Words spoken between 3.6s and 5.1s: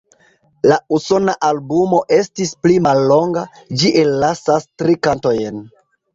ĝi ellasas tri